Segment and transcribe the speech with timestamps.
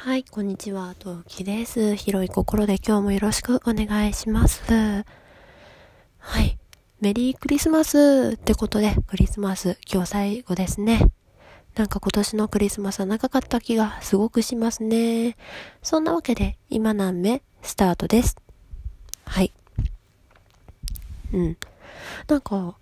[0.00, 1.96] はい、こんにちは、トウキです。
[1.96, 4.62] 広い心で今日もよろしくお願いします。
[4.70, 5.04] は
[6.40, 6.56] い、
[7.00, 11.00] メリークリスマスってことで、クリスマス今日最後ですね。
[11.74, 15.36] なんか今年のクリスマスは長かった気がすごくしますね。
[15.82, 18.36] そんなわけで、今何目スタートです。
[19.24, 19.52] はい。
[21.32, 21.56] うん。
[22.28, 22.78] なんか、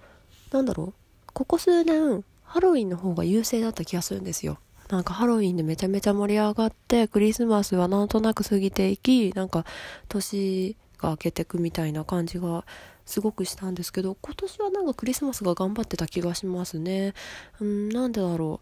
[0.53, 0.95] なんだろう。
[1.33, 4.59] ここ数年、ハロウィンの方が優勢だった気がするんですよ。
[4.89, 9.65] なんかハロウィンでめちゃめちゃ盛り上がって、クリスマスはなんとなく過ぎていき、なんか
[10.09, 12.65] 年が明けてくみたいな感じが
[13.05, 17.15] すごくしたんですけど、今年はなんかクリスマスが頑張ってた気がしますね。
[17.61, 18.61] うん、なんでだろ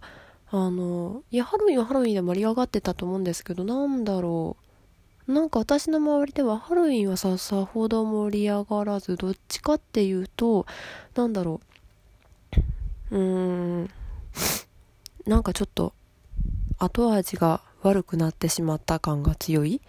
[0.52, 0.56] う。
[0.56, 4.56] あの、いや、ハロウィンはハロウィンで盛り上がってたと思うんですけど、なんだろ
[5.26, 5.32] う。
[5.32, 10.66] なんか私の周りではハロウィンはさ、さほど盛り上がらず、どっちかっていうと、
[11.14, 11.60] なんだろ
[13.10, 13.16] う。
[13.16, 13.90] うーん、
[15.26, 15.94] なんかちょっと、
[16.84, 19.80] 後味が悪くなってしまった感が強い？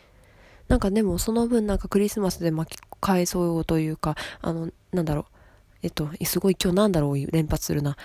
[0.67, 5.25] なんかでもその分なんかクリスマスで巻き返そうというか、あの、なんだろう。
[5.83, 7.95] えっと、すごい今日なんだろう連発するな。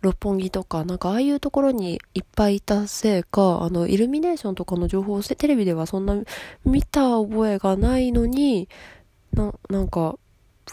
[0.00, 6.16] 六本木とか、なんかああいうところにいっぱいいたせいか、あの、イルミネーションとかの情報をテレビではそんな
[6.64, 8.68] 見た覚えがないのに、
[9.32, 10.18] な、なんか、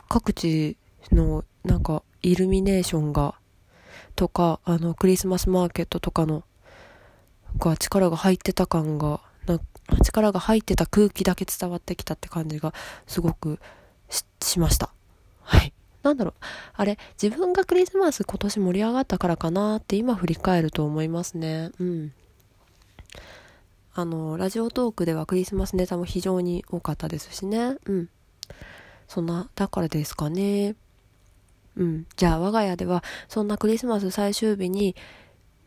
[0.07, 0.77] 各地
[1.11, 3.35] の、なんか、イルミネーションが、
[4.15, 6.43] とか、あの、クリスマスマーケットとかの
[7.59, 9.21] が力が入ってた感が、
[10.03, 12.73] 力が入ってた空気だけ伝わってきたって感じが
[13.07, 13.59] すごく
[14.41, 14.91] しました。
[15.41, 15.73] はい。
[16.03, 16.33] なんだろう。
[16.73, 21.71] あれ、自分がクリスマス今年盛り上がったからかなって今振り返ると思いますね。
[21.79, 22.13] うん。
[23.95, 27.77] あの、ラジオトークではクリスマスネタも非常に多かったですしね。
[27.85, 28.09] うん。
[29.07, 30.75] そんな、だからですかね。
[31.75, 32.07] うん。
[32.15, 34.95] じゃあ我が家では、そんなクリスマス最終日に、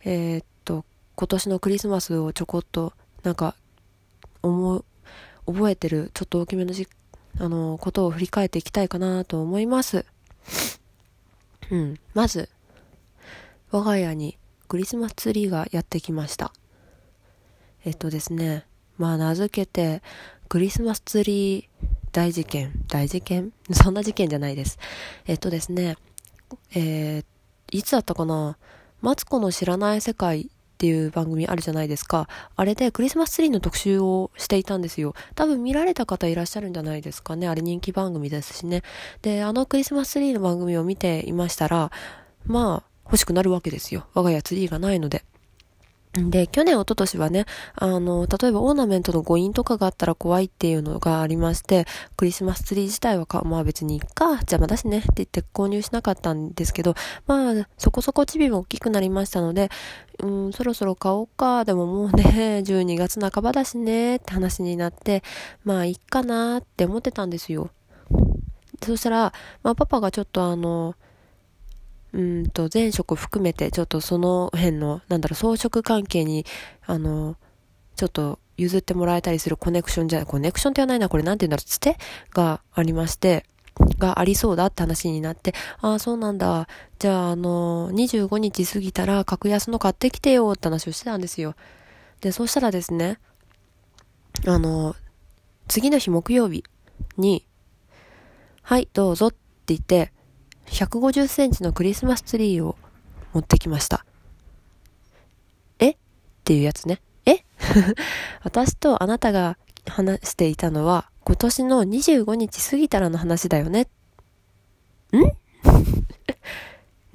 [0.04, 0.84] えー、っと、
[1.16, 3.56] 今年のクリスマスをちょこっと、なんか、
[4.42, 4.84] 思う、
[5.46, 6.86] 覚えてる、ちょっと大きめのじ、
[7.40, 10.04] あの、ことを振り返っていきたいかなと思います。
[11.70, 11.98] うん。
[12.14, 12.48] まず、
[13.70, 16.52] 我が家にクリスマスツリーがやってきました。
[17.84, 18.64] えっとですね、
[18.98, 20.02] まあ名付けて、
[20.48, 21.66] クリスマスツリー
[22.12, 23.52] 大事件、大事件？
[23.72, 24.78] そんな事件じゃないです。
[25.26, 25.96] えっとですね、
[26.74, 27.24] えー、
[27.72, 28.56] いつだったかな？
[29.00, 32.28] マツコの知らない世界っていう番組あるじゃないですか。
[32.54, 35.14] あれでクリスマスツリーの特集をしていたんですよ。
[35.34, 37.48] 多分見られた方いらっしゃるんじゃないですかね。
[37.48, 38.82] あれ人気番組ですしね。
[39.22, 41.90] で、あのクリスマスツリーの番組を見ていましたら、
[42.44, 44.06] まあ、欲しくなるわけですよ。
[44.12, 45.24] 我が家ツリーがないので。
[46.16, 56.94] で、去年、一昨年はね、あの、例えばオーナメントの誤飲とかがあったら怖いっていうのがありまして、クリスマスツリー自体はか、まあ別にいっか、邪魔だしねって言って購入しなかったんですけど、
[57.26, 59.70] まあ、そこそこチビも大きくなりましたので、
[60.20, 65.22] うん、そろそろ買おうか、でももうね、12月半ばだしね、って話になって、
[65.64, 67.70] まあいいかなって思ってたんですよ。
[68.82, 70.94] そしたら、まあパパがちょっとあの、
[72.16, 76.46] うんと、前職含めて、ちょっとその辺の、なんだろう、装飾関係に、
[76.86, 77.36] あの、
[77.94, 81.98] ちょっと譲ってもらえたりするコネクションじゃない、コネクションって言わないな、これなんて言うんだろう、つて
[82.32, 83.44] がありまして、
[83.98, 86.66] がありそうだって話になって、ああ、そうなんだ。
[86.98, 91.54] じゃあ、あの、25日過ぎたら格安の買ってきてよって話をしてたんですよ。
[92.22, 93.18] で、そうしたらですね、
[94.46, 94.96] あの、
[95.68, 96.64] 次の日木曜日
[97.18, 97.46] に、
[98.62, 100.12] はい、どうぞって言って、
[100.66, 102.76] 150センチのクリスマスツリーを
[103.32, 104.04] 持ってきました。
[105.78, 105.90] え？
[105.90, 105.96] っ
[106.44, 107.00] ていうやつね。
[107.24, 107.44] え？
[108.42, 113.82] 私とあなたが話していたのは今年の25日過ぎたらの話だよね。
[113.82, 113.86] ん？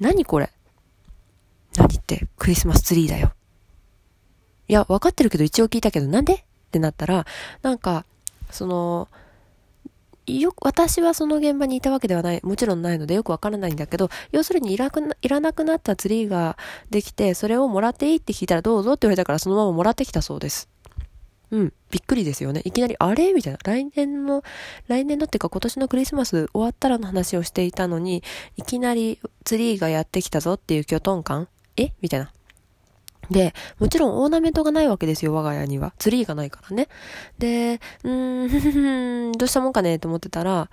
[0.00, 0.50] 何これ？
[1.76, 2.26] 何って？
[2.36, 3.32] クリスマスツリーだよ。
[4.68, 6.34] いや、わかってるけど一応聞いたけどなんで？
[6.34, 7.26] ってなったら、
[7.62, 8.06] なんか、
[8.50, 9.08] その、
[10.26, 16.56] よく、私はその現場にいたわけではない、もちろんないのでよくわからないんだけど、要するにいらくないらなくなったツリーが
[16.90, 20.68] できて、それをもらっていいって聞いたらどうぞって言われたからそのままもらってきたそうです。
[21.50, 22.62] うん、びっくりですよね。
[22.64, 23.34] いきなり、あれ？
[23.34, 23.58] みたいな。
[23.62, 24.42] 来年の、
[24.88, 28.22] 来年のっていうか今年のクリスマス終わったらの話をしていたのに、
[28.56, 31.92] いきなりツリーがやってきたぞっていう巨トン感え？
[32.00, 32.32] みたいな。
[33.30, 35.92] で、もちろんオーナメントがないわけですよ、我が家には。
[35.98, 36.88] ツリーがないからね。
[37.38, 40.70] で、うーん、 どうしたもんかねと思ってたら、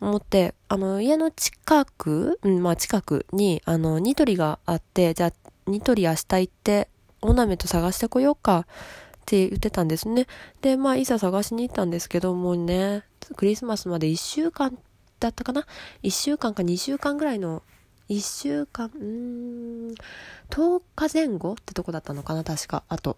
[0.00, 5.32] 思って、あの、家の近く、うん、まあ近くに、あの、ニトリがあって、じゃあ、
[5.66, 6.88] ニトリ明日行って、
[7.22, 10.26] オーナメント探してこようか、って言ってたんですね。
[10.60, 13.04] で、まあ、いざ探しに行ったんですけどもうね、
[13.36, 14.76] クリスマスまで1週間
[15.20, 15.66] だったかな
[16.02, 17.62] ?1 週間か2週間ぐらいの
[18.10, 19.94] 1週間、うーん、
[20.50, 22.82] 10日前後ってとこだったのかな、確か。
[22.88, 23.16] あと。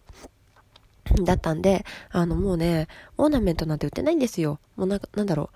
[1.25, 4.61] だったんで、あのもうね、オーナメントなんて売ってないんですよ。
[4.77, 5.51] もうなんか、なんだろ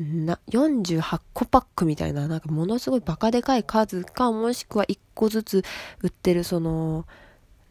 [0.00, 0.02] う。
[0.02, 5.64] な、48個パックみたいな、なんかものすごいバカでかい数か、もしくは1個ずつ
[6.02, 7.06] 売ってる、その、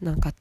[0.00, 0.32] なんか、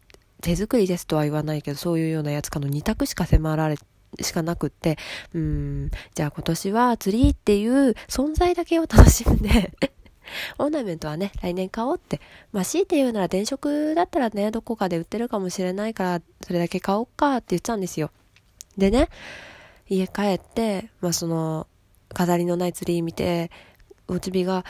[0.42, 3.78] 手作りですとは言わないけど、そういうようなやつかの2択しか迫られ
[4.22, 4.98] しかなくって、
[5.34, 9.74] うん、じゃあ今年はツリーっていう存在だけを楽しんで
[10.60, 12.22] オーナメントはね、来年買おうって。
[12.52, 18.12] まあ、強いて言うなら電飾だったらね、どこかで売ってるかもしれないから、それだけ買おうかって言っちゃうんですよ。
[18.78, 19.10] でね、
[19.90, 21.68] 家帰って、まあ、その、
[22.14, 23.52] 飾りのないツリー見て、
[24.08, 24.66] おちびが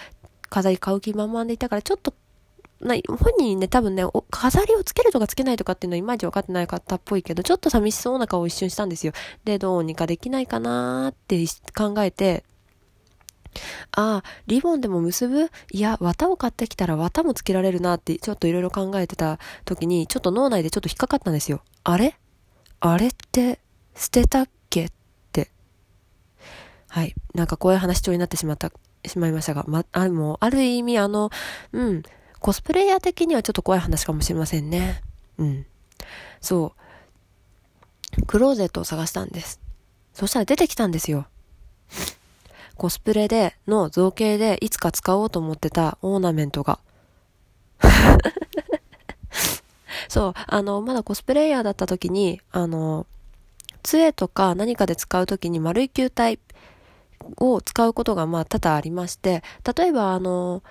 [0.50, 2.13] 飾り買う気満々でいたから、ちょっと、
[2.80, 9.13] な本人ね、多分ね、飾りをつけるとかつけないとかっていうのはいまいち分かってない方っぽいけど、ちょっと寂しそうな顔を一瞬したんですよ。
[9.45, 11.44] で、どうにかできないかなーって
[11.75, 12.44] 考えて、
[13.92, 15.50] ああ、リボンでも結ぶ？
[15.71, 21.62] いや、綿を買ってきたら綿もつけられるなってちょっといろいろ考えてた時に、ちょっと脳内でちょっと引っかかったんですよ。
[21.83, 22.15] あれ？
[22.80, 23.59] あれって
[23.95, 24.89] 捨てたっけっ
[25.31, 25.50] て。
[26.89, 27.15] はい。
[27.33, 28.71] なんかこういう話調になってしまった、
[29.06, 31.30] しまいましたが、ま、あ、もう、ある意味あの、
[31.74, 32.03] うん、
[32.39, 35.01] コスプレイヤー的にはちょっと怖い話かもしれませんね。
[35.38, 35.65] うん。
[36.39, 36.74] そ
[38.19, 38.21] う。
[38.25, 39.60] クローゼットを探したんです。
[40.13, 41.25] そしたら出てきたんですよ。
[42.77, 46.79] コスプレでの造形でいつか使おうと思ってたオーナメントが。
[50.07, 53.06] そう、あの、まだコスプレイヤーだった時に、あの、
[53.83, 56.39] 杖とか何かで使う時に丸い球体
[57.38, 59.44] を使うことがまあ多々ありまして、
[59.75, 60.63] 例えばあの、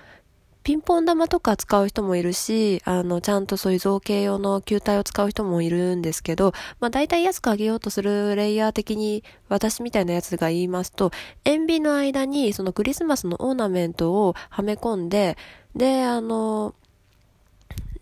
[0.67, 11.13] ピンポン玉とか使う人もいるし、あの、ちゃんとそういう造形用の球体を使う人もいるんですけど、まあ大体安くあげようとするレイヤー的に私みたいなやつが言いますと、
[11.45, 15.37] 塩ビの間にそのクリスマスのオーナメントをはめ込んで、
[15.77, 16.75] で、あの、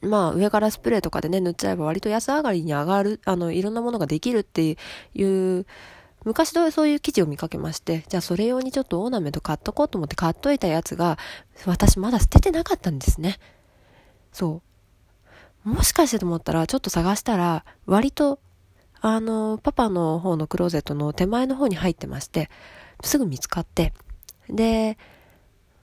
[0.00, 4.78] まあ上からスプレーとかでね塗っちゃえば割と安上がりに上がる、あの、いろんなものができるって
[5.12, 5.66] いう
[6.24, 11.18] 昔どそういう記事を見かけまして、じゃあそれ用にちょっとオーナメント買っとこうと思って買っといたやつが、
[11.66, 13.38] 私まだ捨ててなかったんですね。
[14.32, 14.62] そ
[15.64, 15.68] う。
[15.68, 18.38] もしかしてと思ったら、ちょっと探したら、割と、
[19.00, 22.50] あの、パパの方のクローゼットの手前の方に入ってまして、
[23.02, 23.92] すぐ見つかって、
[24.48, 24.98] で、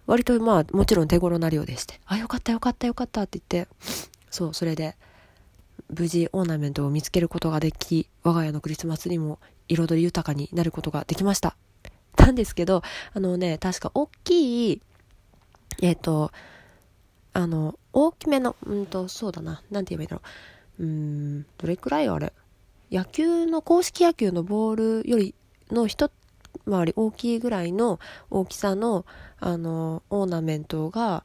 [0.08, 3.72] 割とまあ、もちろん手頃な量でして、あ、よかったよかったよかったって言って、
[4.30, 4.96] そう、それで、
[5.98, 11.56] 無事オーナメントを見つけることができ、我が家のクリスマスにも彩り豊かになることができました。
[12.18, 12.82] なんですけど、
[13.14, 14.82] あのね、確か大きい、
[15.82, 16.32] えっ、ー、と、
[17.34, 20.22] あの、大きめの、うんと、そうだな、なんて言えばいいんだろ
[20.80, 20.84] う。
[20.84, 22.34] うん、どれくらいあれ？
[22.92, 25.34] 野球の、公式野球のボールより
[25.72, 26.10] の一
[26.70, 28.00] 回り大きいぐらいの
[28.30, 29.06] 大きさの、
[29.40, 31.24] あの、オーナメントが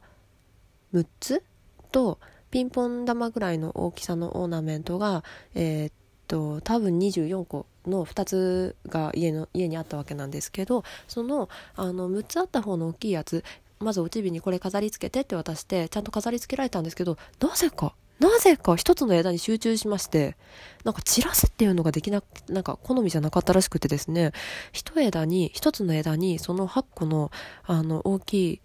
[0.93, 1.43] 6つ
[1.91, 2.19] と、
[2.57, 5.23] ピンポン玉ぐらいの大きさのオーナメントが、
[5.53, 5.93] えー、っ
[6.27, 13.43] と、多分24個の2つが家の、家にあったわけなんですけど、その、あの、6つあった方の大きいやつ、
[13.79, 20.35] まずおちびにこれ飾り付けてって渡して、ちゃんと飾り付けられたんですけど、なぜか、なぜか一つの枝に集中しまして、
[20.83, 24.31] なんか散らすっていうのができな、なんか好みじゃなかったらしくてですね、
[24.73, 27.29] 一枝に、一つの枝にその8個の、
[27.65, 28.61] あの、大きい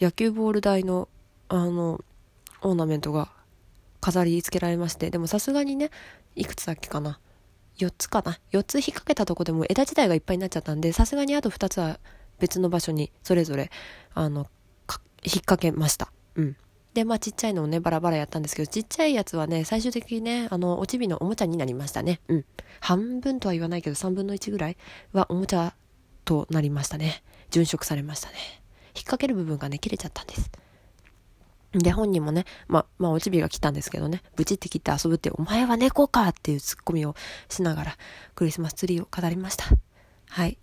[0.00, 1.08] 野球ボール台の、
[1.48, 2.04] あの、
[2.66, 3.30] オーナメントが
[4.00, 5.90] 飾り付けられまして、でもさすがにね、
[6.34, 7.20] いくつだっけかな。
[7.78, 8.38] 4つかな。
[8.52, 12.00] 4つ引っ掛けたとこでも枝自体がいっぱいになっちゃったんで、さすがにあと2つは
[12.38, 13.70] 別の場所にそれぞれ、
[14.14, 14.46] あの、
[15.22, 16.10] 引っ掛けました。
[16.34, 16.56] うん。
[16.94, 22.20] で、まあちっちゃいのをね、バラバラやったんですけど、ちっちゃいやつはね、最終的にね、あの、おちびのおもちゃになりましたね。
[22.28, 22.44] うん。
[22.80, 24.76] 半分とは言わないけど、3分の1ぐらい
[25.12, 25.74] はおもちゃ
[26.24, 27.22] となりましたね。
[27.50, 28.34] 殉職されましたね。
[28.94, 30.50] 引っ掛ける部分がね、切れちゃったんです。
[31.78, 37.14] で、本人もね、ま、まあ、おちびが来たんですけどね、ブチって切って遊ぶって、お前は猫かっていうツッコミを
[37.48, 37.96] しながら、
[38.34, 39.66] クリスマスツリーを飾りました。
[40.28, 40.58] はい。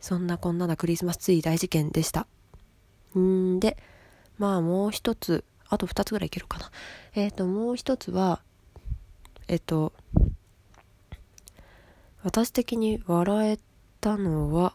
[0.00, 2.26] そんなこんななクリスマスツリー大事件でした。
[3.18, 3.76] んで、
[4.38, 6.70] まあもう一つ、あと二つぐらいいけるかな。
[7.14, 8.42] えっ、ー、と、もう一つは、
[9.48, 9.92] えっ、ー、と、
[12.22, 13.58] 私的に笑え
[14.00, 14.74] たのは、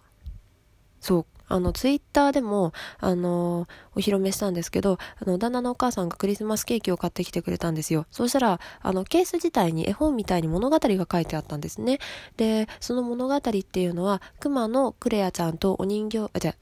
[0.99, 8.05] そう、あの、ツイッターでも、あの、お披露目したんですけど、あの、旦那のお母さんがクリスマスケーキを買ってきてくれたんですよ。
[8.11, 11.99] そうしたら、あの、ケース自体に絵本みたいに物語が書いてあったんですね。
[12.37, 16.55] で、その物語っていうのは、熊のクレアちゃんとお人形、あ、じゃ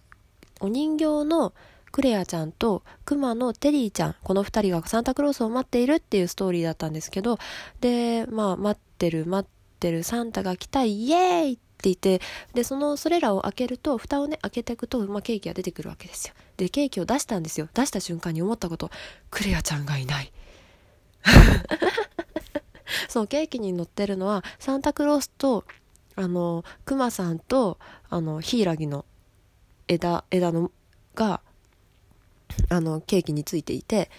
[0.60, 1.54] お人形の
[1.92, 7.40] クレアちゃんと熊のテリーちゃん、この二人がサンタクロースを待っているっていうストーリーだったんですけど、
[7.82, 12.22] で、まあ、待ってる待ってるサンタが来たイエーイて言って、
[12.54, 16.34] で、その、それらを開けると、蓋をね、開けていくと、まあ、ケーキが出てくるわけですよ。
[16.58, 17.70] で、ケーキを出したんですよ。
[17.74, 18.92] 出した瞬間に思ったこと、
[19.32, 20.32] クレアちゃんがいない。
[23.08, 25.64] そう、ケーキに乗ってるのは、サンタクロースと、
[26.16, 29.06] あの、クマさんと、あの、ヒイラギの
[29.88, 30.72] 枝、枝の、
[31.16, 31.42] が、
[32.70, 34.10] あの、ケーキについていて、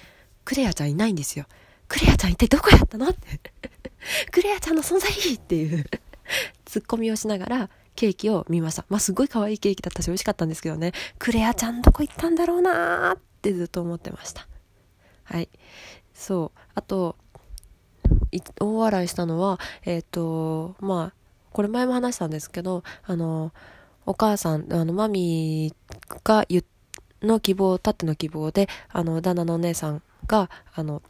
[0.44, 1.46] クレアちゃんいないんですよ。
[1.88, 3.40] クレアちゃん一体どこやったのって。
[4.30, 5.84] クレアちゃんの存在意義っていう
[6.70, 8.84] ツッコミをしながらケーキを見ました。
[8.88, 10.92] まあ、すごい可愛いケーキだったし美味しかったんですけどね。
[11.18, 14.46] クレアちゃんどこ行ったんだろうなーってずっと思ってました。
[15.24, 15.48] はい。
[16.14, 16.58] そう。
[16.76, 17.16] あと、
[18.60, 21.14] 大笑いしたのは、えっ、ー、と、まあ、
[21.52, 23.52] これ前も話したんですけど、あの、
[24.06, 26.64] お母さん、あの、マミーが言
[27.22, 31.02] の希望、たっての希望で、あの、旦那のお姉さんが、あの、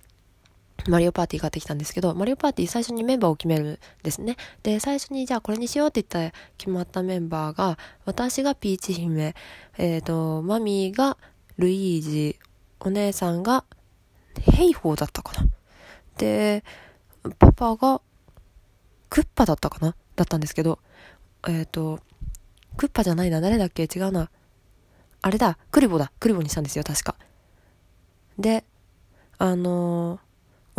[0.89, 4.37] マリオパーティー買ってきたんですけど、マリオパーティー最初にメンバーを決めるんですね。
[4.63, 9.35] で、最初にじゃあこれにしようって言った決まったメンバーが、私がピーチ姫、
[9.79, 11.17] えっ、ー、と、マミーが
[11.59, 12.39] ルイージ、
[12.81, 13.65] お姉さんが
[14.41, 15.49] ヘイホーだったかな。
[16.17, 16.65] で、
[17.39, 18.01] パパが
[19.09, 20.79] クッパだったかなだったんですけど、
[21.49, 22.01] えっ、ー、と、
[22.77, 23.85] クッパじゃないな、誰だっけ？
[23.85, 24.31] 違うな。
[25.23, 26.13] あれだ、クリボだ。
[26.19, 27.17] クリボにしたんですよ、確か。
[28.39, 28.65] で、
[29.39, 30.30] あのー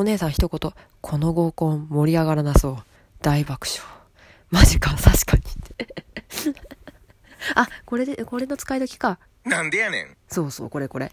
[0.02, 2.78] お姉さん一言、この合コン盛り上がらなそう。
[3.22, 3.88] 大爆笑。
[4.50, 5.44] マジか、確かに。
[7.54, 9.20] あ、これで、これの使い時か。
[9.46, 10.18] なんでやねん。
[10.28, 11.12] そうそう、これこれ。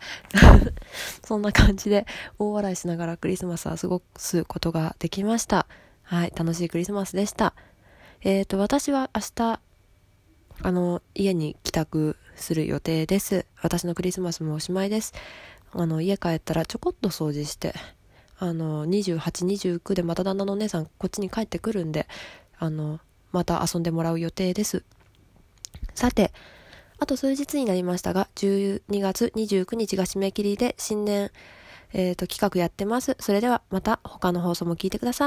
[1.23, 2.07] そんな感じで、
[2.39, 5.67] 大笑いしながらクリスマスは過ごすことができました。
[6.03, 7.53] はい、楽しいクリスマスでした。
[8.23, 9.61] えっ、ー、と、私は明日、
[10.63, 13.45] あの、家に帰宅する予定です。
[13.61, 15.13] 私のクリスマスもおしまいです。
[15.73, 17.75] あの、家帰ったらちょこっと掃除して、
[18.39, 19.19] あの、28、
[19.81, 22.07] 29でまた旦那のお姉さんこっちに帰ってくるんで、
[22.59, 23.01] あの、
[23.33, 24.85] また遊んでもらう予定です。
[25.95, 26.33] さて、
[26.99, 31.31] あと数日になりましたが、12月29日が締め切りで新年、
[31.93, 33.17] えっ、ー、と、企画やってます。
[33.21, 35.17] それではまた他の放送も聞いてください。